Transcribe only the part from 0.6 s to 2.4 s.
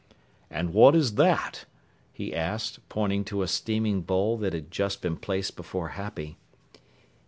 what is that?" he